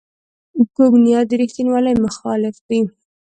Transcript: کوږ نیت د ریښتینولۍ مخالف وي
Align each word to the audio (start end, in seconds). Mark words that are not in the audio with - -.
کوږ 0.75 0.93
نیت 1.03 1.25
د 1.29 1.31
ریښتینولۍ 1.41 1.95
مخالف 2.05 2.55
وي 2.67 2.81